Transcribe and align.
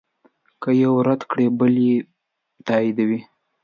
که 0.61 0.69
یو 0.83 0.93
رد 1.07 1.21
کړې 1.31 1.45
بل 1.59 1.73
به 1.77 1.81
یې 1.85 1.95
تاییدوي. 2.67 3.19